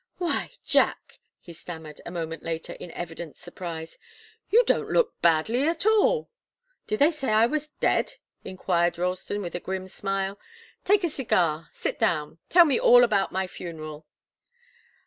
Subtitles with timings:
[0.17, 3.99] "Why Jack" he stammered a moment later, in evident surprise.
[4.49, 6.31] "You don't look badly at all!"
[6.87, 10.39] "Did they say I was dead?" enquired Ralston, with a grim smile.
[10.85, 11.69] "Take a cigar.
[11.71, 12.39] Sit down.
[12.49, 14.07] Tell me all about my funeral."